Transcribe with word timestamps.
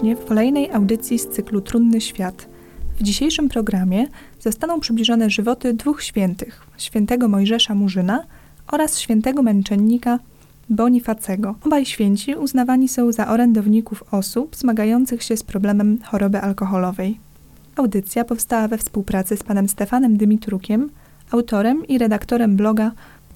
Serdecznie 0.00 0.16
w 0.16 0.24
kolejnej 0.28 0.72
audycji 0.72 1.18
z 1.18 1.28
cyklu 1.28 1.60
Trudny 1.60 2.00
Świat. 2.00 2.48
W 2.98 3.02
dzisiejszym 3.02 3.48
programie 3.48 4.06
zostaną 4.40 4.80
przybliżone 4.80 5.30
żywoty 5.30 5.74
dwóch 5.74 6.02
świętych: 6.02 6.66
świętego 6.78 7.28
Mojżesza 7.28 7.74
Murzyna 7.74 8.24
oraz 8.72 8.98
świętego 8.98 9.42
męczennika 9.42 10.18
Bonifacego. 10.70 11.54
Obaj 11.66 11.86
święci 11.86 12.34
uznawani 12.34 12.88
są 12.88 13.12
za 13.12 13.28
orędowników 13.28 14.04
osób 14.10 14.56
zmagających 14.56 15.22
się 15.22 15.36
z 15.36 15.42
problemem 15.42 15.98
choroby 16.04 16.40
alkoholowej. 16.40 17.20
Audycja 17.76 18.24
powstała 18.24 18.68
we 18.68 18.78
współpracy 18.78 19.36
z 19.36 19.42
panem 19.42 19.68
Stefanem 19.68 20.16
Dymitrukiem, 20.16 20.90
autorem 21.30 21.86
i 21.86 21.98
redaktorem 21.98 22.56
bloga 22.56 22.92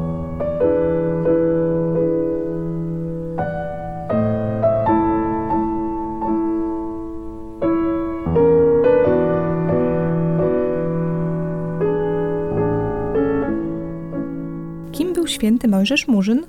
święty 15.40 15.68
Mojżesz 15.68 16.08
Murzyn? 16.08 16.46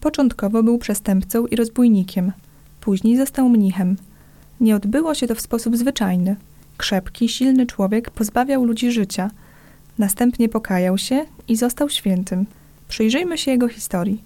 Początkowo 0.00 0.62
był 0.62 0.78
przestępcą 0.78 1.46
i 1.46 1.56
rozbójnikiem, 1.56 2.32
później 2.80 3.16
został 3.16 3.48
mnichem. 3.48 3.96
Nie 4.60 4.76
odbyło 4.76 5.14
się 5.14 5.26
to 5.26 5.34
w 5.34 5.40
sposób 5.40 5.76
zwyczajny. 5.76 6.36
Krzepki, 6.76 7.28
silny 7.28 7.66
człowiek 7.66 8.10
pozbawiał 8.10 8.64
ludzi 8.64 8.92
życia. 8.92 9.30
Następnie 9.98 10.48
pokajał 10.48 10.98
się 10.98 11.24
i 11.48 11.56
został 11.56 11.88
świętym. 11.88 12.46
Przyjrzyjmy 12.88 13.38
się 13.38 13.50
jego 13.50 13.68
historii. 13.68 14.22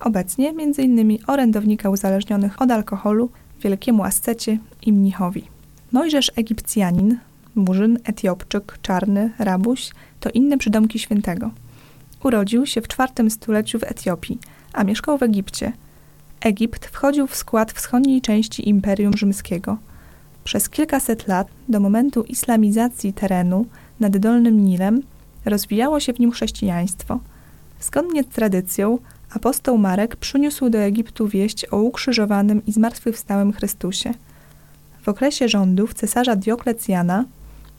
Obecnie 0.00 0.48
m.in. 0.48 1.18
orędownika 1.26 1.90
uzależnionych 1.90 2.62
od 2.62 2.70
alkoholu, 2.70 3.30
wielkiemu 3.62 4.04
ascecie 4.04 4.58
i 4.82 4.92
mnichowi. 4.92 5.44
Mojżesz 5.92 6.32
Egipcjanin, 6.36 7.18
Murzyn, 7.54 7.98
Etiopczyk, 8.04 8.78
Czarny, 8.82 9.30
Rabuś 9.38 9.90
to 10.20 10.30
inne 10.30 10.58
przydomki 10.58 10.98
świętego. 10.98 11.50
Urodził 12.22 12.66
się 12.66 12.80
w 12.80 12.88
czwartym 12.88 13.30
stuleciu 13.30 13.78
w 13.78 13.84
Etiopii, 13.84 14.38
a 14.72 14.84
mieszkał 14.84 15.18
w 15.18 15.22
Egipcie. 15.22 15.72
Egipt 16.40 16.86
wchodził 16.86 17.26
w 17.26 17.36
skład 17.36 17.72
wschodniej 17.72 18.20
części 18.20 18.68
Imperium 18.68 19.16
Rzymskiego. 19.16 19.78
Przez 20.44 20.68
kilkaset 20.68 21.28
lat, 21.28 21.48
do 21.68 21.80
momentu 21.80 22.22
islamizacji 22.22 23.12
terenu 23.12 23.66
nad 24.00 24.16
Dolnym 24.16 24.64
Nilem, 24.64 25.02
rozwijało 25.44 26.00
się 26.00 26.12
w 26.12 26.18
nim 26.18 26.32
chrześcijaństwo. 26.32 27.20
Zgodnie 27.80 28.22
z 28.22 28.26
tradycją, 28.26 28.98
apostoł 29.30 29.78
Marek 29.78 30.16
przyniósł 30.16 30.70
do 30.70 30.78
Egiptu 30.78 31.28
wieść 31.28 31.66
o 31.70 31.76
ukrzyżowanym 31.76 32.66
i 32.66 32.72
zmartwychwstałym 32.72 33.52
Chrystusie. 33.52 34.14
W 35.02 35.08
okresie 35.08 35.48
rządów 35.48 35.94
cesarza 35.94 36.36
Dioklecjana 36.36 37.24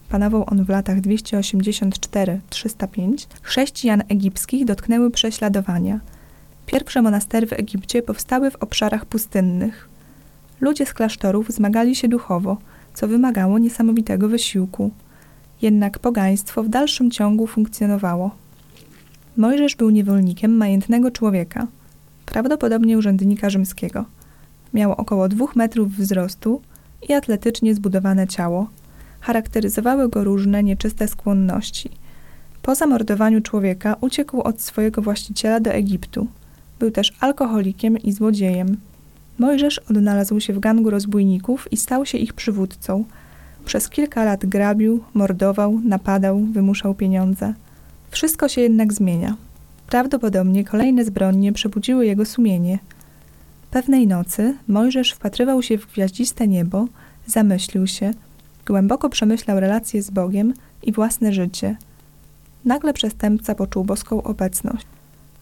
panował 0.10 0.44
on 0.48 0.66
w 0.66 0.70
latach 0.70 1.02
284-305, 1.02 3.28
chrześcijan 3.42 4.04
egipskich 4.10 4.66
dotknęły 4.66 5.12
prześladowania. 5.12 6.00
Pierwsze 6.66 7.02
monastery 7.02 7.48
w 7.48 7.54
Egipcie 7.54 8.02
powstały 8.02 8.52
w 8.52 8.56
obszarach 8.56 9.06
pustynnych. 9.06 9.90
Ludzie 10.62 10.86
z 10.86 10.94
klasztorów 10.94 11.52
zmagali 11.52 11.96
się 11.96 12.08
duchowo, 12.08 12.58
co 12.94 13.08
wymagało 13.08 13.60
niesamowitego 13.60 14.30
wysiłku. 14.30 14.92
Jednak 15.62 16.00
pogaństwo 16.00 16.64
w 16.64 16.70
dalszym 16.70 17.12
ciągu 17.12 17.48
funkcjonowało. 17.48 18.36
Mojżesz 19.38 19.76
był 19.76 19.90
niewolnikiem 19.90 20.58
majętnego 20.58 21.12
człowieka, 21.12 21.68
prawdopodobnie 22.26 22.98
urzędnika 22.98 23.50
rzymskiego. 23.50 24.06
Miał 24.74 24.92
około 24.92 25.30
dwóch 25.30 25.56
metrów 25.56 25.96
wzrostu 25.96 26.62
i 27.10 27.14
atletycznie 27.14 27.76
zbudowane 27.76 28.28
ciało– 28.28 28.68
charakteryzowały 29.28 30.10
go 30.10 30.24
różne 30.24 30.64
nieczyste 30.64 31.08
skłonności. 31.08 31.90
Po 32.62 32.76
zamordowaniu 32.76 33.42
człowieka 33.42 33.96
uciekł 34.02 34.42
od 34.42 34.62
swojego 34.62 35.02
właściciela 35.02 35.60
do 35.60 35.72
Egiptu. 35.72 36.28
Był 36.80 36.92
też 36.92 37.14
alkoholikiem 37.20 37.98
i 37.98 38.12
złodziejem. 38.12 38.78
Mojżesz 39.38 39.80
odnalazł 39.90 40.40
się 40.40 40.54
w 40.54 40.60
gangu 40.60 40.90
rozbójników 40.90 41.68
i 41.72 41.78
stał 41.78 42.06
się 42.06 42.18
ich 42.18 42.34
przywódcą. 42.34 43.04
Przez 43.66 43.90
kilka 43.90 44.24
lat 44.24 44.46
grabił, 44.46 45.04
mordował, 45.14 45.80
napadał, 45.84 46.40
wymuszał 46.40 46.96
pieniądze. 46.96 47.54
Wszystko 48.12 48.48
się 48.48 48.62
jednak 48.62 48.94
zmienia. 48.94 49.36
Prawdopodobnie 49.88 50.64
kolejne 50.64 51.06
zbrodnie 51.06 51.54
przebudziły 51.54 52.06
jego 52.06 52.26
sumienie. 52.26 52.80
Pewnej 53.72 54.08
nocy 54.08 54.58
Mojżesz 54.68 55.12
wpatrywał 55.12 55.64
się 55.64 55.78
w 55.78 55.88
gwiaździste 55.88 56.48
niebo, 56.48 56.88
zamyślił 57.26 57.88
się– 57.88 58.14
Głęboko 58.68 59.10
przemyślał 59.10 59.60
relacje 59.60 60.02
z 60.02 60.10
Bogiem 60.10 60.54
i 60.84 60.92
własne 60.92 61.34
życie. 61.34 61.78
Nagle 62.66 62.94
przestępca 62.94 63.56
poczuł 63.56 63.84
boską 63.84 64.24
obecność. 64.24 64.86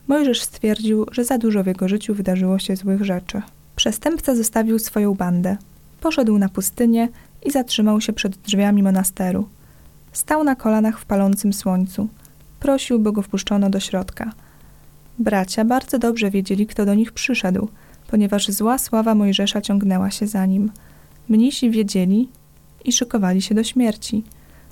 Mojżesz 0.07 0.41
stwierdził, 0.41 1.05
że 1.11 1.25
za 1.25 1.37
dużo 1.37 1.63
w 1.63 1.67
jego 1.67 1.87
życiu 1.87 2.13
wydarzyło 2.13 2.59
się 2.59 2.75
złych 2.75 3.03
rzeczy. 3.03 3.41
Przestępca 3.75 4.35
zostawił 4.35 4.79
swoją 4.79 5.13
bandę. 5.15 5.57
Poszedł 6.01 6.37
na 6.37 6.49
pustynię 6.49 7.09
i 7.45 7.51
zatrzymał 7.51 8.01
się 8.01 8.13
przed 8.13 8.37
drzwiami 8.37 8.83
monasteru. 8.83 9.47
Stał 10.11 10.43
na 10.43 10.55
kolanach 10.55 10.99
w 10.99 11.05
palącym 11.05 11.53
słońcu. 11.53 12.07
Prosił, 12.59 12.99
by 12.99 13.11
go 13.11 13.21
wpuszczono 13.21 13.69
do 13.69 13.79
środka. 13.79 14.31
Bracia 15.19 15.65
bardzo 15.65 15.99
dobrze 15.99 16.31
wiedzieli, 16.31 16.67
kto 16.67 16.85
do 16.85 16.95
nich 16.95 17.11
przyszedł, 17.11 17.67
ponieważ 18.07 18.47
zła 18.47 18.77
sława 18.77 19.15
Mojżesza 19.15 19.61
ciągnęła 19.61 20.11
się 20.11 20.27
za 20.27 20.45
nim. 20.45 20.71
Mnisi 21.29 21.71
wiedzieli, 21.71 22.29
i 22.85 22.91
szykowali 22.91 23.41
się 23.41 23.55
do 23.55 23.63
śmierci. 23.63 24.23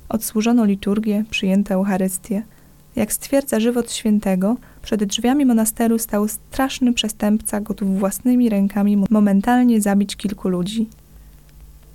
Odsłużono 0.08 0.64
liturgię, 0.64 1.24
przyjęto 1.30 1.74
Eucharystię. 1.74 2.42
Jak 2.96 3.12
stwierdza 3.12 3.60
żywot 3.60 3.92
świętego, 3.92 4.56
przed 4.82 5.04
drzwiami 5.04 5.46
monasteru 5.46 5.98
stał 5.98 6.28
straszny 6.28 6.92
przestępca, 6.92 7.60
gotów 7.60 7.98
własnymi 7.98 8.48
rękami 8.48 9.04
momentalnie 9.10 9.80
zabić 9.80 10.16
kilku 10.16 10.48
ludzi. 10.48 10.88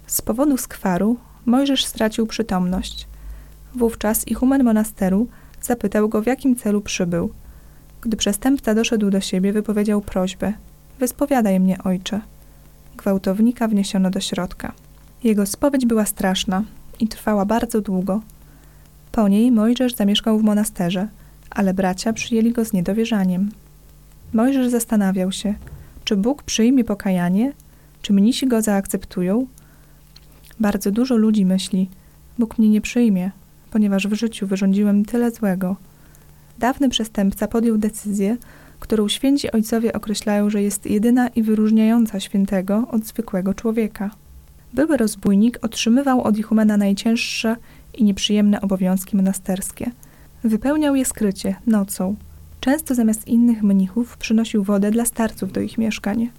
Z 0.08 0.22
powodu 0.22 0.58
skwaru 0.58 1.17
Mojżesz 1.46 1.85
stracił 1.85 2.28
przytomność. 2.28 3.08
Wówczas 3.76 4.28
ichumen 4.28 4.64
monasteru 4.64 5.28
zapytał 5.61 6.09
go, 6.09 6.22
w 6.22 6.26
jakim 6.26 6.55
celu 6.55 6.82
przybył. 6.82 7.34
Gdy 8.02 8.17
przestępca 8.17 8.76
doszedł 8.76 9.09
do 9.09 9.22
siebie, 9.22 9.53
wypowiedział 9.53 10.02
prośbę: 10.02 10.53
Wyspowiadaj 10.99 11.59
mnie, 11.59 11.78
ojcze. 11.84 12.22
Gwałtownika 12.97 13.67
wniesiono 13.67 14.09
do 14.09 14.20
środka. 14.20 14.73
Jego 15.24 15.46
spowiedź 15.46 15.86
była 15.86 16.06
straszna 16.06 16.64
i 17.00 17.08
trwała 17.08 17.46
bardzo 17.46 17.82
długo. 17.82 18.22
Po 19.12 19.28
niej 19.28 19.52
Mojżesz 19.52 19.96
zamieszkał 19.96 20.40
w 20.40 20.44
monasterze, 20.44 21.08
ale 21.50 21.74
bracia 21.74 22.14
przyjęli 22.14 22.52
go 22.52 22.66
z 22.66 22.74
niedowierzaniem. 22.74 23.52
Mojżesz 24.34 24.68
zastanawiał 24.68 25.32
się, 25.32 25.54
czy 26.04 26.18
Bóg 26.18 26.44
przyjmie 26.44 26.84
pokajanie, 26.84 27.54
czy 28.02 28.14
mnisi 28.14 28.48
go 28.48 28.62
zaakceptują. 28.62 29.48
Bardzo 30.60 30.92
dużo 30.92 31.16
ludzi 31.16 31.46
myśli, 31.46 31.90
Bóg 32.40 32.58
mnie 32.58 32.70
nie 32.70 32.82
przyjmie, 32.82 33.32
ponieważ 33.72 34.08
w 34.08 34.14
życiu 34.14 34.48
wyrządziłem 34.48 35.06
tyle 35.06 35.32
złego. 35.32 35.76
Dawny 36.60 36.90
przestępca 36.90 37.48
podjął 37.48 37.78
decyzję, 37.78 38.38
którą 38.80 39.08
święci 39.08 39.52
ojcowie 39.52 39.94
określają, 39.94 40.50
że 40.50 40.62
jest 40.62 40.86
jedyna 40.86 41.28
i 41.28 41.44
wyróżniająca 41.44 42.20
świętego 42.20 42.88
od 42.92 43.06
zwykłego 43.06 43.54
człowieka. 43.54 44.12
Były 44.74 44.98
rozbójnik 44.98 45.60
otrzymywał 45.62 46.22
od 46.22 46.38
ichumena 46.38 46.78
najcięższe 46.78 47.56
i 47.94 48.04
nieprzyjemne 48.04 48.62
obowiązki 48.62 49.16
monasterskie. 49.16 49.92
Wypełniał 50.44 50.96
je 50.96 51.06
skrycie, 51.06 51.56
nocą. 51.68 52.16
Często 52.60 52.96
zamiast 52.96 53.28
innych 53.28 53.64
mnichów 53.64 54.18
przynosił 54.18 54.64
wodę 54.64 54.92
dla 54.92 55.06
starców 55.06 55.52
do 55.52 55.62
ich 55.62 55.78
mieszkań. 55.78 56.30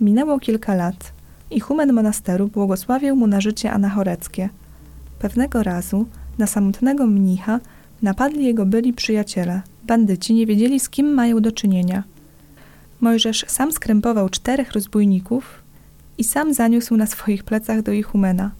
Minęło 0.00 0.38
kilka 0.38 0.74
lat. 0.74 1.12
Ichumen 1.50 1.92
monasteru 1.92 2.48
błogosławił 2.48 3.16
mu 3.16 3.26
na 3.26 3.40
życie 3.40 3.72
anachoreckie. 3.72 4.48
Pewnego 5.18 5.62
razu 5.62 6.06
na 6.38 6.46
samotnego 6.46 7.06
mnicha 7.06 7.60
napadli 8.02 8.44
jego 8.44 8.66
byli 8.66 8.92
przyjaciele. 8.92 9.62
Bandyci 9.84 10.34
nie 10.34 10.46
wiedzieli, 10.46 10.80
z 10.80 10.88
kim 10.88 11.14
mają 11.14 11.40
do 11.40 11.52
czynienia. 11.52 12.04
Mojżesz 13.00 13.44
sam 13.48 13.72
skrępował 13.72 14.28
czterech 14.28 14.72
rozbójników 14.72 15.59
i 16.18 16.24
sam 16.24 16.54
zaniósł 16.54 16.96
na 16.96 17.06
swoich 17.06 17.44
plecach 17.44 17.82
do 17.82 17.92
Ichumena. 17.92 18.50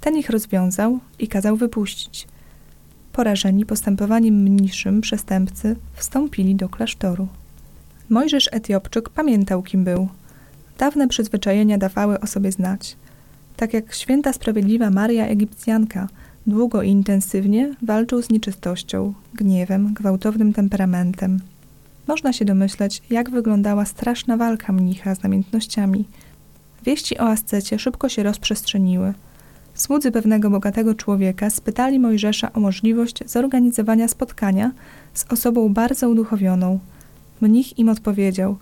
Ten 0.00 0.16
ich 0.16 0.30
rozwiązał 0.30 0.98
i 1.18 1.28
kazał 1.28 1.56
wypuścić. 1.56 2.28
Porażeni 3.12 3.66
postępowaniem 3.66 4.34
mniejszym 4.34 5.00
przestępcy 5.00 5.76
wstąpili 5.94 6.54
do 6.54 6.68
klasztoru. 6.68 7.28
Mojżesz 8.08 8.48
Etiopczyk 8.52 9.08
pamiętał, 9.08 9.62
kim 9.62 9.84
był. 9.84 10.08
Dawne 10.78 11.08
przyzwyczajenia 11.08 11.78
dawały 11.78 12.20
o 12.20 12.26
sobie 12.26 12.52
znać. 12.52 12.96
Tak 13.56 13.74
jak 13.74 13.94
święta 13.94 14.32
sprawiedliwa 14.32 14.90
Maria 14.90 15.26
Egipcjanka 15.26 16.08
długo 16.46 16.82
i 16.82 16.90
intensywnie 16.90 17.74
walczył 17.82 18.22
z 18.22 18.30
nieczystością, 18.30 19.14
gniewem, 19.34 19.94
gwałtownym 19.94 20.52
temperamentem. 20.52 21.40
Można 22.06 22.32
się 22.32 22.44
domyśleć, 22.44 23.02
jak 23.10 23.30
wyglądała 23.30 23.84
straszna 23.84 24.36
walka 24.36 24.72
mnicha 24.72 25.14
z 25.14 25.22
namiętnościami. 25.22 26.04
Wieści 26.84 27.18
o 27.18 27.28
ascecie 27.28 27.78
szybko 27.78 28.08
się 28.08 28.22
rozprzestrzeniły– 28.22 29.14
Słudzy 29.78 30.12
pewnego 30.12 30.50
bogatego 30.50 30.94
człowieka 30.94 31.50
spytali 31.50 31.98
Mojżesza 31.98 32.52
o 32.52 32.60
możliwość 32.60 33.18
zorganizowania 33.26 34.08
spotkania 34.08 34.72
z 35.14 35.32
osobą 35.32 35.74
bardzo 35.74 36.08
uduchowioną. 36.08 36.78
Mnich 37.40 37.78
im 37.78 37.88
odpowiedział: 37.88 38.56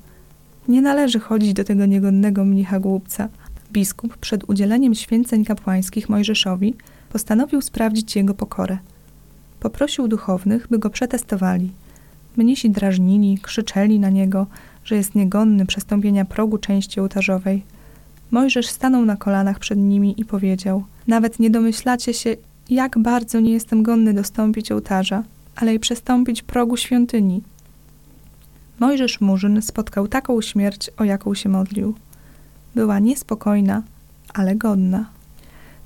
Nie 0.68 0.82
należy 0.82 1.20
chodzić 1.20 1.52
do 1.52 1.64
tego 1.64 1.86
niegodnego 1.86 2.44
mnicha 2.44 2.80
głupca. 2.80 3.28
Biskup 3.72 4.16
przed 4.16 4.50
udzieleniem 4.50 4.94
święceń 4.94 5.44
kapłańskich 5.44 6.08
Mojżeszowi 6.08 6.74
postanowił 7.12 7.62
sprawdzić 7.62 8.16
jego 8.16 8.34
pokorę. 8.34 8.78
Poprosił 9.60 10.08
duchownych, 10.08 10.68
by 10.70 10.78
go 10.78 10.90
przetestowali. 10.90 11.70
Mnisi 12.36 12.70
drażnili, 12.70 13.38
krzyczeli 13.42 14.00
na 14.00 14.10
niego, 14.10 14.46
że 14.84 14.96
jest 14.96 15.14
niegodny 15.14 15.66
przestąpienia 15.66 16.24
progu 16.24 16.58
części 16.58 17.00
ołtarzowej. 17.00 17.62
Mojżesz 18.30 18.66
stanął 18.66 19.04
na 19.04 19.16
kolanach 19.16 19.58
przed 19.58 19.78
nimi 19.78 20.20
i 20.20 20.24
powiedział– 20.24 20.84
nawet 21.06 21.38
nie 21.38 21.50
domyślacie 21.50 22.14
się, 22.14 22.36
jak 22.70 22.98
bardzo 22.98 23.40
nie 23.40 23.52
jestem 23.52 23.82
godny 23.82 24.14
dostąpić 24.14 24.72
ołtarza, 24.72 25.22
ale 25.56 25.74
i 25.74 25.78
przestąpić 25.78 26.42
progu 26.42 26.76
świątyni. 26.76 27.42
Mojżesz 28.80 29.20
Murzyn 29.20 29.62
spotkał 29.62 30.08
taką 30.08 30.40
śmierć, 30.40 30.90
o 30.96 31.04
jaką 31.04 31.34
się 31.34 31.48
modlił. 31.48 31.94
Była 32.74 32.98
niespokojna, 32.98 33.82
ale 34.34 34.56
godna. 34.56 35.06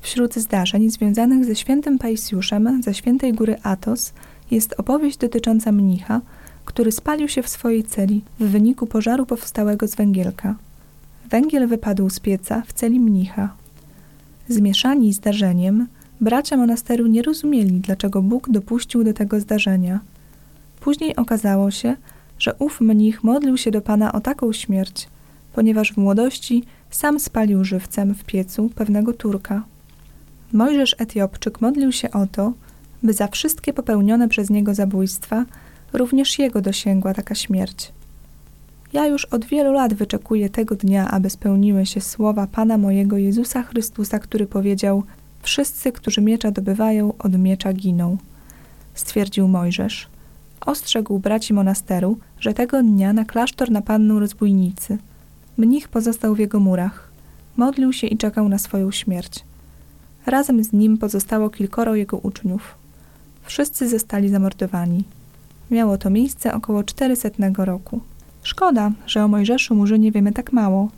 Wśród 0.01 0.35
zdarzeń 0.35 0.91
związanych 0.91 1.45
ze 1.45 1.57
świętym 1.57 1.99
Pajsjuszem 1.99 2.83
ze 2.83 2.95
świętej 2.95 3.33
góry 3.33 3.57
Atos 3.63 4.13
jest 4.51 4.75
opowieść 4.79 5.17
dotycząca 5.17 5.73
mnicha, 5.73 6.21
który 6.65 6.93
spalił 6.93 7.29
się 7.29 7.43
w 7.43 7.49
swojej 7.49 7.85
celi 7.85 8.25
w 8.41 8.45
wyniku 8.45 8.87
pożaru 8.87 9.27
powstałego 9.27 9.89
z 9.89 9.95
węgielka. 9.95 10.55
Węgiel 11.31 11.69
wypadł 11.69 12.11
z 12.11 12.21
pieca 12.21 12.63
w 12.67 12.73
celi 12.73 13.01
mnicha. 13.01 13.55
Zmieszani 14.49 15.13
zdarzeniem, 15.13 15.87
bracia 16.21 16.57
monasteru 16.57 17.07
nie 17.07 17.23
rozumieli, 17.23 17.81
dlaczego 17.81 18.23
Bóg 18.23 18.51
dopuścił 18.51 19.05
do 19.05 19.13
tego 19.13 19.41
zdarzenia. 19.41 20.01
Później 20.81 21.17
okazało 21.17 21.71
się, 21.71 21.97
że 22.39 22.55
ów 22.59 22.81
mnich 22.81 23.25
modlił 23.25 23.57
się 23.57 23.71
do 23.71 23.81
Pana 23.81 24.13
o 24.13 24.21
taką 24.21 24.53
śmierć, 24.53 25.09
ponieważ 25.53 25.93
w 25.93 25.97
młodości 25.97 26.65
sam 26.91 27.21
spalił 27.21 27.65
żywcem 27.65 28.15
w 28.15 28.25
piecu 28.25 28.71
pewnego 28.75 29.13
Turka. 29.13 29.63
Mojżesz 30.53 30.97
Etiopczyk 30.99 31.61
modlił 31.61 31.93
się 31.93 32.11
o 32.11 32.27
to, 32.27 32.53
by 33.03 33.13
za 33.13 33.29
wszystkie 33.29 33.73
popełnione 33.73 34.29
przez 34.29 34.51
niego 34.51 34.75
zabójstwa 34.75 35.45
również 35.93 36.39
jego 36.39 36.61
dosięgła 36.61 37.15
taka 37.15 37.35
śmierć. 37.35 37.93
Ja 38.93 39.07
już 39.07 39.25
od 39.25 39.45
wielu 39.45 39.73
lat 39.73 39.95
wyczekuję 39.95 40.49
tego 40.49 40.77
dnia, 40.77 41.11
aby 41.11 41.31
spełniły 41.31 41.87
się 41.87 42.01
słowa 42.01 42.47
Pana 42.47 42.79
mojego 42.79 43.17
Jezusa 43.17 43.63
Chrystusa, 43.63 44.19
który 44.19 44.47
powiedział: 44.47 45.03
Wszyscy, 45.43 45.93
którzy 45.93 46.21
miecza 46.21 46.51
dobywają, 46.51 47.13
od 47.19 47.39
miecza 47.39 47.73
giną. 47.73 48.17
Stwierdził 48.95 49.49
Mojżesz. 49.49 50.09
Ostrzegł 50.61 51.19
braci 51.19 51.55
monasteru, 51.55 52.19
że 52.41 52.55
tego 52.55 52.83
dnia 52.83 53.13
na 53.13 53.25
klasztor 53.25 53.71
napadną 53.71 54.21
rozbójnicy. 54.21 54.99
Mnich 55.57 55.89
pozostał 55.89 56.35
w 56.35 56.39
jego 56.39 56.61
murach. 56.61 57.11
Modlił 57.57 57.93
się 57.93 58.07
i 58.07 58.17
czekał 58.17 58.49
na 58.49 58.59
swoją 58.59 58.91
śmierć. 58.91 59.45
Razem 60.27 60.65
z 60.65 60.73
nim 60.73 60.99
pozostało 60.99 61.51
kilkoro 61.51 61.95
jego 61.95 62.17
uczniów. 62.17 62.75
Wszyscy 63.43 63.89
zostali 63.89 64.29
zamordowani. 64.29 65.05
Miało 65.71 65.99
to 65.99 66.11
miejsce 66.11 66.55
około 66.55 66.85
400 66.85 67.29
roku. 67.59 68.01
Szkoda, 68.43 68.93
że 69.07 69.25
o 69.25 69.29
Mojżeszu 69.29 69.75
Murzynie 69.75 70.13
wiemy 70.13 70.33
tak 70.33 70.53
mało. 70.53 70.89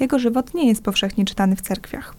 Jego 0.00 0.18
żywot 0.18 0.54
nie 0.54 0.68
jest 0.68 0.82
powszechnie 0.82 1.24
czytany 1.24 1.56
w 1.56 1.60
cerkwiach. 1.60 2.14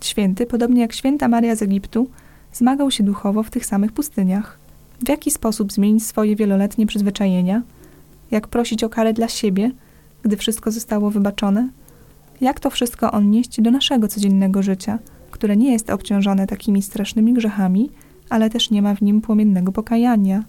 Święty, 0.00 0.46
podobnie 0.46 0.80
jak 0.80 0.92
święta 0.92 1.28
Maria 1.28 1.56
z 1.56 1.62
Egiptu, 1.62 2.08
zmagał 2.52 2.90
się 2.90 3.04
duchowo 3.04 3.42
w 3.42 3.50
tych 3.50 3.66
samych 3.66 3.92
pustyniach. 3.92 4.58
W 5.04 5.08
jaki 5.08 5.30
sposób 5.30 5.72
zmienić 5.72 6.06
swoje 6.06 6.36
wieloletnie 6.36 6.86
przyzwyczajenia? 6.86 7.62
Jak 8.30 8.48
prosić 8.48 8.84
o 8.84 8.88
karę 8.88 9.12
dla 9.12 9.28
siebie, 9.28 9.70
gdy 10.22 10.36
wszystko 10.36 10.70
zostało 10.70 11.10
wybaczone? 11.10 11.68
Jak 12.40 12.60
to 12.60 12.70
wszystko 12.70 13.12
odnieść 13.12 13.60
do 13.60 13.70
naszego 13.70 14.08
codziennego 14.08 14.62
życia, 14.62 14.98
które 15.30 15.56
nie 15.56 15.72
jest 15.72 15.90
obciążone 15.90 16.46
takimi 16.46 16.82
strasznymi 16.82 17.32
grzechami, 17.32 17.90
ale 18.30 18.50
też 18.50 18.70
nie 18.70 18.82
ma 18.82 18.94
w 18.94 19.02
nim 19.02 19.20
płomiennego 19.20 19.72
pokajania? 19.72 20.44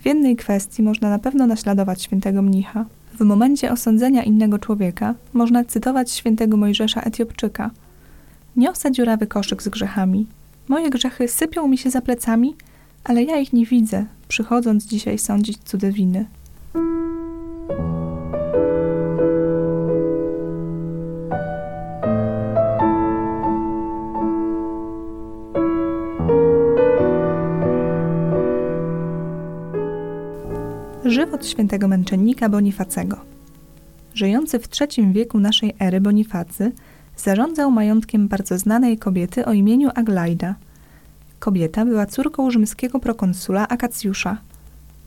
W 0.00 0.06
jednej 0.06 0.36
kwestii 0.36 0.82
można 0.82 1.10
na 1.10 1.18
pewno 1.18 1.46
naśladować 1.46 2.02
świętego 2.02 2.42
mnicha. 2.42 2.84
W 3.18 3.20
momencie 3.20 3.72
osądzenia 3.72 4.22
innego 4.22 4.58
człowieka 4.58 5.14
można 5.32 5.64
cytować 5.64 6.10
świętego 6.12 6.56
Mojżesza 6.56 7.00
Etiopczyka. 7.00 7.70
Niosę 8.56 8.92
dziurawy 8.92 9.26
koszyk 9.26 9.62
z 9.62 9.68
grzechami. 9.68 10.26
Moje 10.68 10.90
grzechy 10.90 11.28
sypią 11.28 11.68
mi 11.68 11.78
się 11.78 11.90
za 11.90 12.00
plecami, 12.00 12.56
ale 13.04 13.22
ja 13.22 13.38
ich 13.38 13.52
nie 13.52 13.66
widzę, 13.66 14.06
przychodząc 14.28 14.86
dzisiaj 14.86 15.18
sądzić 15.18 15.58
cudze 15.58 15.92
świętego 31.46 31.88
męczennika 31.88 32.48
Bonifacego. 32.48 33.16
Żyjący 34.14 34.58
w 34.58 34.68
III 34.80 35.12
wieku 35.12 35.40
naszej 35.40 35.74
ery 35.80 36.00
Bonifacy 36.00 36.72
zarządzał 37.16 37.70
majątkiem 37.70 38.28
bardzo 38.28 38.58
znanej 38.58 38.98
kobiety 38.98 39.44
o 39.44 39.52
imieniu 39.52 39.90
Aglajda. 39.94 40.54
Kobieta 41.38 41.84
była 41.84 42.06
córką 42.06 42.50
rzymskiego 42.50 43.00
prokonsula 43.00 43.68
Akacjusza. 43.68 44.36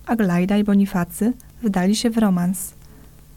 Aglajda 0.06 0.58
i 0.58 0.64
Bonifacy 0.64 1.34
wdali 1.64 1.96
się 1.96 2.10
w 2.10 2.18
romans. 2.18 2.74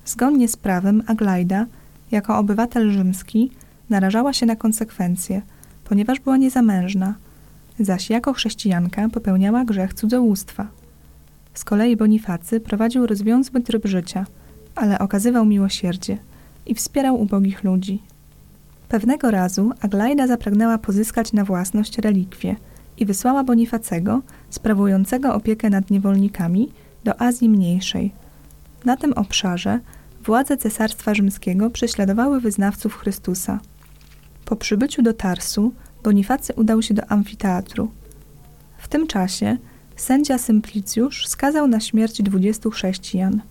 Zgodnie 0.04 0.48
z 0.48 0.56
prawem 0.56 1.02
Aglajda, 1.06 1.66
jako 2.10 2.38
obywatel 2.38 2.90
rzymski, 2.90 3.50
narażała 3.90 4.32
się 4.32 4.46
na 4.46 4.56
konsekwencje, 4.56 5.42
ponieważ 5.84 6.20
była 6.20 6.36
niezamężna, 6.36 7.14
zaś 7.80 8.10
jako 8.10 8.32
chrześcijanka 8.32 9.08
popełniała 9.08 9.64
grzech 9.64 9.94
cudzołóstwa. 9.94 10.66
Z 11.56 11.64
kolei 11.64 11.96
Bonifacy 11.96 12.60
prowadził 12.60 13.06
rozwiązły 13.06 13.60
tryb 13.60 13.86
życia, 13.86 14.26
ale 14.74 14.98
okazywał 14.98 15.44
miłosierdzie 15.44 16.18
i 16.66 16.74
wspierał 16.74 17.20
ubogich 17.20 17.64
ludzi. 17.64 18.02
Pewnego 18.88 19.30
razu 19.30 19.72
Aglajda 19.80 20.26
zapragnęła 20.26 20.78
pozyskać 20.78 21.32
na 21.32 21.44
własność 21.44 21.98
relikwie 21.98 22.56
i 22.98 23.06
wysłała 23.06 23.44
Bonifacego, 23.44 24.22
sprawującego 24.50 25.34
opiekę 25.34 25.70
nad 25.70 25.90
niewolnikami, 25.90 26.72
do 27.04 27.20
Azji 27.20 27.48
Mniejszej. 27.48 28.12
Na 28.84 28.96
tym 28.96 29.12
obszarze 29.12 29.80
władze 30.24 30.56
Cesarstwa 30.56 31.14
Rzymskiego 31.14 31.70
prześladowały 31.70 32.40
wyznawców 32.40 32.96
Chrystusa. 32.96 33.60
Po 34.44 34.56
przybyciu 34.56 35.02
do 35.02 35.12
Tarsu 35.12 35.72
Bonifacy 36.02 36.52
udał 36.54 36.82
się 36.82 36.94
do 36.94 37.10
amfiteatru. 37.10 37.90
W 38.78 38.88
tym 38.88 39.06
czasie 39.06 39.56
sędzia 39.96 40.38
Symplicjusz 40.38 41.26
skazał 41.26 41.68
na 41.68 41.80
śmierć 41.80 42.22
dwudziestu 42.22 42.70
chrześcijan. 42.70 43.42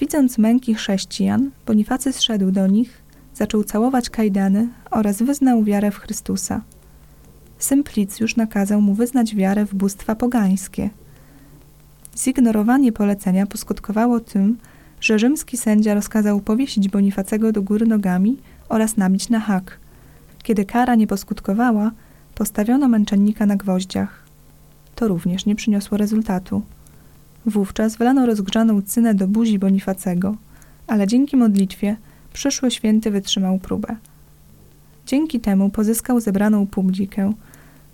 Widząc 0.00 0.38
męki 0.38 0.74
chrześcijan, 0.74 1.50
Bonifacy 1.66 2.12
zszedł 2.12 2.50
do 2.50 2.66
nich, 2.66 3.02
zaczął 3.34 3.64
całować 3.64 4.10
kajdany 4.10 4.68
oraz 4.90 5.22
wyznał 5.22 5.64
wiarę 5.64 5.90
w 5.90 5.98
Chrystusa. 5.98 6.62
Symplicjusz 7.58 8.36
nakazał 8.36 8.80
mu 8.80 8.94
wyznać 8.94 9.34
wiarę 9.34 9.66
w 9.66 9.74
bóstwa 9.74 10.14
pogańskie. 10.14 10.90
Zignorowanie 12.18 12.92
polecenia 12.92 13.46
poskutkowało 13.46 14.20
tym, 14.20 14.58
że 15.00 15.18
rzymski 15.18 15.56
sędzia 15.56 15.94
rozkazał 15.94 16.40
powiesić 16.40 16.88
Bonifacego 16.88 17.52
do 17.52 17.62
góry 17.62 17.86
nogami 17.86 18.38
oraz 18.68 18.96
nabić 18.96 19.28
na 19.28 19.40
hak. 19.40 19.78
Kiedy 20.42 20.64
kara 20.64 20.94
nie 20.94 21.06
poskutkowała, 21.06 21.90
postawiono 22.34 22.88
męczennika 22.88 23.46
na 23.46 23.56
gwoździach. 23.56 24.25
To 24.96 25.08
również 25.08 25.46
nie 25.46 25.54
przyniosło 25.54 25.98
rezultatu. 25.98 26.62
Wówczas 27.46 27.96
wlano 27.96 28.26
rozgrzaną 28.26 28.82
cynę 28.82 29.14
do 29.14 29.28
buzi 29.28 29.58
Bonifacego, 29.58 30.36
ale 30.86 31.06
dzięki 31.06 31.36
modlitwie 31.36 31.96
przyszły 32.32 32.70
święty 32.70 33.10
wytrzymał 33.10 33.58
próbę. 33.58 33.96
Dzięki 35.06 35.40
temu 35.40 35.70
pozyskał 35.70 36.20
zebraną 36.20 36.66
publikę, 36.66 37.32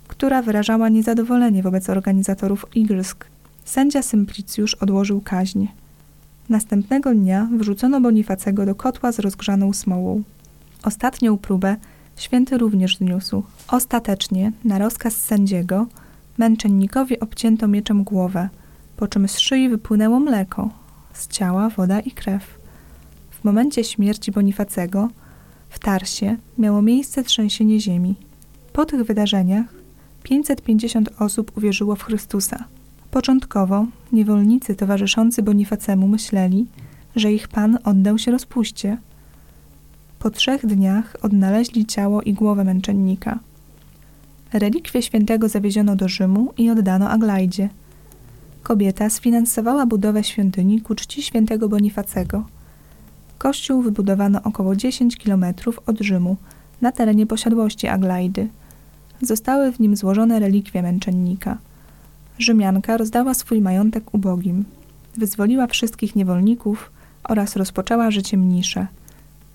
która 0.07 0.41
wyrażała 0.41 0.89
niezadowolenie 0.89 1.63
wobec 1.63 1.89
organizatorów 1.89 2.65
igrzysk. 2.75 3.25
Sędzia 3.65 4.01
Symplicjusz 4.01 4.75
odłożył 4.75 5.21
kaźń. 5.21 5.67
Następnego 6.49 7.13
dnia 7.13 7.49
wrzucono 7.57 8.01
Bonifacego 8.01 8.65
do 8.65 8.75
kotła 8.75 9.11
z 9.11 9.19
rozgrzaną 9.19 9.73
smołą. 9.73 10.23
Ostatnią 10.83 11.37
próbę 11.37 11.75
święty 12.15 12.57
również 12.57 12.97
zniósł. 12.97 13.43
Ostatecznie, 13.67 14.51
na 14.65 14.77
rozkaz 14.77 15.15
sędziego, 15.15 15.87
męczennikowi 16.37 17.19
obcięto 17.19 17.67
mieczem 17.67 18.03
głowę, 18.03 18.49
po 18.97 19.07
czym 19.07 19.27
z 19.27 19.39
szyi 19.39 19.69
wypłynęło 19.69 20.19
mleko, 20.19 20.69
z 21.13 21.27
ciała 21.27 21.69
woda 21.69 21.99
i 21.99 22.11
krew. 22.11 22.57
W 23.29 23.43
momencie 23.43 23.83
śmierci 23.83 24.31
Bonifacego 24.31 25.09
w 25.69 25.79
Tarsie 25.79 26.37
miało 26.57 26.81
miejsce 26.81 27.23
trzęsienie 27.23 27.79
ziemi. 27.79 28.15
Po 28.73 28.85
tych 28.85 29.03
wydarzeniach 29.03 29.65
550 30.23 31.09
osób 31.19 31.57
uwierzyło 31.57 31.95
w 31.95 32.03
Chrystusa. 32.03 32.65
Początkowo 33.11 33.85
niewolnicy 34.11 34.75
towarzyszący 34.75 35.43
Bonifacemu 35.43 36.07
myśleli, 36.07 36.67
że 37.15 37.33
ich 37.33 37.47
pan 37.47 37.77
oddał 37.83 38.17
się 38.17 38.31
rozpuście. 38.31 38.97
Po 40.19 40.29
trzech 40.29 40.65
dniach 40.65 41.15
odnaleźli 41.21 41.85
ciało 41.85 42.21
i 42.21 42.33
głowę 42.33 42.63
męczennika. 42.63 43.39
Relikwie 44.53 45.01
świętego 45.01 45.49
zawieziono 45.49 45.95
do 45.95 46.07
Rzymu 46.07 46.53
i 46.57 46.69
oddano 46.69 47.09
Aglajdzie. 47.09 47.69
Kobieta 48.63 49.09
sfinansowała 49.09 49.85
budowę 49.85 50.23
świątyni 50.23 50.81
ku 50.81 50.95
czci 50.95 51.23
świętego 51.23 51.69
Bonifacego. 51.69 52.45
Kościół 53.37 53.81
wybudowano 53.81 54.43
około 54.43 54.75
10 54.75 55.17
kilometrów 55.17 55.79
od 55.85 55.99
Rzymu, 55.99 56.37
na 56.81 56.91
terenie 56.91 57.27
posiadłości 57.27 57.87
Aglajdy. 57.87 58.47
Zostały 59.21 59.71
w 59.71 59.79
nim 59.79 59.95
złożone 59.95 60.39
relikwie 60.39 60.81
męczennika– 60.81 61.57
Rzymianka 62.39 62.97
rozdała 62.97 63.33
swój 63.33 63.61
majątek 63.61 64.13
ubogim, 64.13 64.65
wyzwoliła 65.17 65.67
wszystkich 65.67 66.15
niewolników 66.15 66.91
oraz 67.23 67.55
rozpoczęła 67.55 68.11
życie 68.11 68.37
mnisze. 68.37 68.87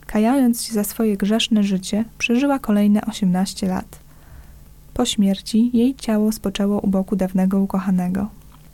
Kajając 0.06 0.62
się 0.62 0.74
za 0.74 0.84
swoje 0.84 1.16
grzeszne 1.16 1.62
życie, 1.62 2.04
przeżyła 2.18 2.58
kolejne 2.58 3.02
18 3.02 3.66
lat. 3.66 3.98
Po 4.98 5.04
śmierci 5.04 5.70
jej 5.72 5.94
ciało 5.94 6.32
spoczęło 6.32 6.80
u 6.80 6.88
boku 6.88 7.16
dawnego 7.16 7.60
ukochanego. 7.60 8.28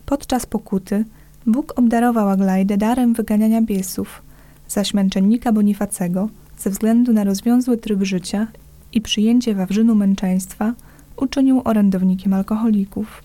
Podczas 0.06 0.46
pokuty 0.46 1.04
Bóg 1.46 1.72
obdarował 1.76 2.28
Aglajdę 2.28 2.76
darem 2.76 3.14
wyganiania 3.14 3.62
biesów, 3.62 4.22
zaś 4.68 4.94
męczennika 4.94 5.52
Bonifacego, 5.52 6.28
ze 6.58 6.70
względu 6.70 7.12
na 7.12 7.24
rozwiązły 7.24 7.76
tryb 7.76 8.02
życia 8.02 8.46
i 8.92 9.00
przyjęcie 9.00 9.54
wawrzynu 9.54 9.94
męczeństwa, 9.94 10.74
uczynił 11.16 11.62
orędownikiem 11.64 12.32
alkoholików. 12.32 13.22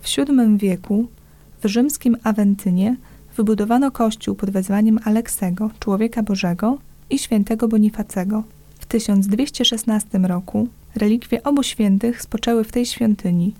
W 0.00 0.16
VII 0.16 0.58
wieku 0.58 1.06
w 1.62 1.66
rzymskim 1.66 2.16
Awentynie 2.22 2.96
wybudowano 3.36 3.90
kościół 3.90 4.34
pod 4.34 4.50
wezwaniem 4.50 4.98
Aleksego, 5.04 5.70
człowieka 5.80 6.22
Bożego 6.22 6.78
i 7.10 7.18
świętego 7.18 7.68
Bonifacego. 7.68 8.42
W 8.78 8.86
1216 8.86 10.18
roku 10.18 10.68
relikwie 10.96 11.42
obu 11.42 11.62
świętych 11.62 12.22
spoczęły 12.22 12.64
w 12.64 12.72
tej 12.72 12.86
świątyni, 12.86 13.54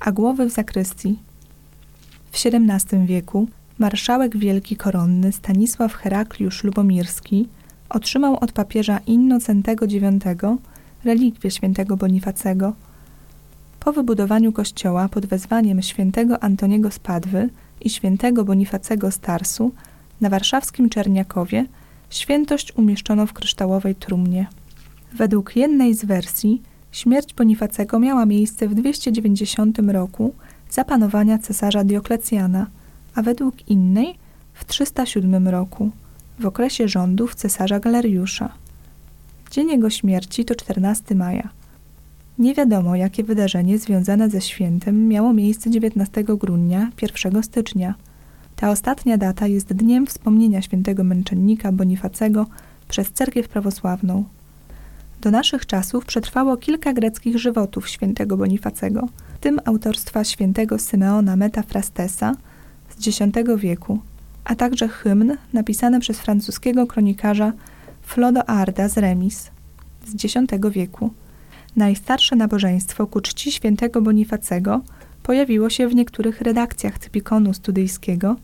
a 0.00 0.12
głowy 0.12 0.46
w 0.46 0.52
zakrystii. 0.52 1.18
W 2.32 2.46
XVII 2.46 3.06
wieku 3.06 3.48
marszałek 3.78 4.36
wielki 4.36 4.76
koronny 4.76 5.32
Stanisław 5.32 5.94
Herakliusz 5.94 6.64
Lubomirski 6.64 7.48
otrzymał 7.88 8.36
od 8.40 8.52
papieża 8.52 9.00
Innocentego 9.06 9.86
IX 9.86 10.24
relikwie 11.04 11.50
świętego 11.50 11.96
Bonifacego– 11.96 12.72
po 13.80 13.92
wybudowaniu 13.92 14.52
kościoła 14.52 15.08
pod 15.08 15.26
wezwaniem 15.26 15.82
świętego 15.82 16.42
Antoniego 16.42 16.90
z 16.90 16.98
Padwy 16.98 17.48
i 17.80 17.90
świętego 17.90 18.44
Bonifacego 18.44 19.10
z 19.10 19.18
Tarsu 19.18 19.72
na 20.20 20.30
warszawskim 20.30 20.90
Czerniakowie 20.90 21.66
świętość 22.10 22.72
umieszczono 22.76 23.26
w 23.26 23.32
kryształowej 23.32 23.94
trumnie. 23.94 24.46
Według 25.14 25.56
jednej 25.56 25.94
z 25.94 26.04
wersji 26.04 26.62
śmierć 26.92 27.34
Bonifacego 27.34 27.98
miała 27.98 28.26
miejsce 28.26 28.68
w 28.68 28.74
290 28.74 29.78
roku 29.78 30.34
za 30.70 30.84
panowania 30.84 31.38
cesarza 31.38 31.84
Dioklecjana, 31.84 32.66
a 33.14 33.22
według 33.22 33.68
innej 33.68 34.14
w 34.54 34.64
307 34.64 35.48
roku, 35.48 35.90
w 36.38 36.46
okresie 36.46 36.88
rządów 36.88 37.34
cesarza 37.34 37.80
Galeriusza. 37.80 38.52
Dzień 39.50 39.68
jego 39.68 39.90
śmierci 39.90 40.44
to 40.44 40.54
14 40.54 41.14
maja. 41.14 41.48
Nie 42.38 42.54
wiadomo, 42.54 42.96
jakie 42.96 43.24
wydarzenie 43.24 43.78
związane 43.78 44.30
ze 44.30 44.40
świętem 44.40 45.08
miało 45.08 45.32
miejsce 45.32 45.70
19 45.70 46.24
grudnia 46.24 46.90
1 47.02 47.42
stycznia. 47.42 47.94
Ta 48.56 48.70
ostatnia 48.70 49.16
data 49.16 49.46
jest 49.46 49.72
dniem 49.72 50.06
wspomnienia 50.06 50.62
świętego 50.62 51.04
męczennika 51.04 51.72
Bonifacego 51.72 52.46
przez 52.88 53.12
cerkiew 53.12 53.48
prawosławną. 53.48 54.24
Do 55.20 55.30
naszych 55.30 55.66
czasów 55.66 56.04
przetrwało 56.04 56.56
kilka 56.56 56.92
greckich 56.92 57.38
żywotów 57.38 57.88
świętego 57.88 58.36
Bonifacego, 58.36 59.08
w 59.34 59.38
tym 59.38 59.60
autorstwa 59.64 60.24
świętego 60.24 60.78
Symeona 60.78 61.36
Metafrastesa 61.36 62.34
z 62.98 63.08
X 63.08 63.18
wieku, 63.56 63.98
a 64.44 64.54
także 64.54 64.88
hymn 64.88 65.36
napisany 65.52 66.00
przez 66.00 66.20
francuskiego 66.20 66.86
kronikarza 66.86 67.52
Flodo 68.02 68.48
Arda 68.48 68.88
z 68.88 68.98
Remis 68.98 69.50
z 70.06 70.24
X 70.24 70.34
wieku. 70.70 71.10
Najstarsze 71.76 72.36
nabożeństwo 72.36 73.06
ku 73.06 73.20
czci 73.20 73.52
świętego 73.52 74.02
Bonifacego 74.02 74.80
pojawiło 75.22 75.70
się 75.70 75.88
w 75.88 75.94
niektórych 75.94 76.40
redakcjach 76.40 76.98
Typikonu 76.98 77.54
studyjskiego 77.54 78.36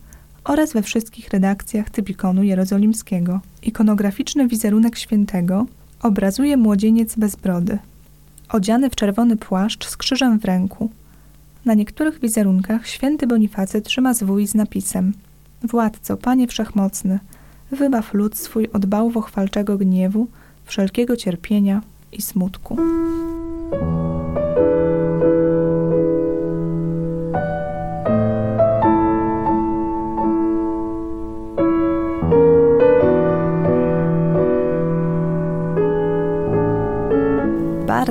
oraz 0.43 0.73
we 0.73 0.81
wszystkich 0.81 1.29
redakcjach 1.29 1.89
Typikonu 1.89 2.43
jerozolimskiego. 2.43 3.41
Ikonograficzny 3.63 4.47
wizerunek 4.47 4.97
świętego 4.97 5.65
obrazuje 6.01 6.57
młodzieniec 6.57 7.15
bez 7.15 7.35
brody, 7.35 7.77
odziany 8.49 8.89
w 8.89 8.95
czerwony 8.95 9.37
płaszcz 9.37 9.87
z 9.87 9.97
krzyżem 9.97 10.39
w 10.39 10.45
ręku. 10.45 10.89
Na 11.65 11.73
niektórych 11.73 12.19
wizerunkach 12.19 12.87
święty 12.87 13.27
Bonifacy 13.27 13.81
trzyma 13.81 14.13
zwój 14.13 14.47
z 14.47 14.55
napisem 14.55 15.13
Władco, 15.63 16.17
Panie 16.17 16.47
Wszechmocny, 16.47 17.19
wybaw 17.71 18.13
lud 18.13 18.37
swój 18.37 18.69
od 18.73 18.85
bałwochwalczego 18.85 19.77
gniewu, 19.77 20.27
wszelkiego 20.65 21.17
cierpienia, 21.17 21.81
i 22.11 22.21
smutku. 22.21 22.77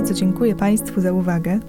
Bardzo 0.07 0.21
dziękuję 0.21 0.57
Państwu 0.57 1.01
za 1.01 1.13
uwagę. 1.13 1.61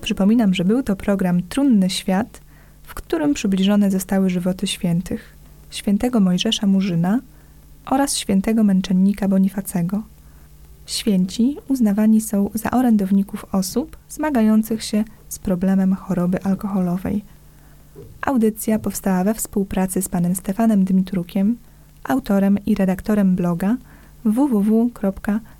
Przypominam, 0.00 0.54
że 0.54 0.64
był 0.64 0.82
to 0.82 0.96
program 0.96 1.42
Trunny 1.42 1.90
Świat, 1.90 2.40
w 2.82 2.94
którym 2.94 3.34
przybliżone 3.34 3.90
zostały 3.90 4.30
żywoty 4.30 4.66
świętych 4.66 5.36
świętego 5.70 6.20
Mojżesza 6.20 6.66
Murzyna 6.66 7.20
oraz 7.86 8.16
świętego 8.16 8.64
męczennika 8.64 9.28
Bonifacego. 9.28 10.02
Święci 10.86 11.56
uznawani 11.68 12.20
są 12.20 12.50
za 12.54 12.70
orędowników 12.70 13.46
osób 13.52 13.96
zmagających 14.08 14.84
się 14.84 15.04
z 15.28 15.38
problemem 15.38 15.94
choroby 15.94 16.42
alkoholowej. 16.42 17.24
Audycja 18.22 18.78
powstała 18.78 19.24
we 19.24 19.34
współpracy 19.34 20.02
z 20.02 20.08
panem 20.08 20.34
Stefanem 20.34 20.84
Dmitrukiem, 20.84 21.56
autorem 22.04 22.58
i 22.66 22.74
redaktorem 22.74 23.36
bloga 23.36 23.76